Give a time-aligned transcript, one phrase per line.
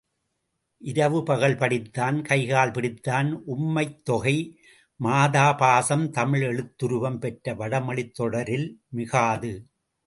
[0.81, 4.57] இரவு பகல் படித்தான், கைகால் பிடித்தான் உம்மைத்தொகை,
[5.03, 8.81] மாதாபாசம் தமிழ் எழுத்துருவம் பெற்ற வடமொழித் தொடரில்
[8.89, 9.67] மிகாது.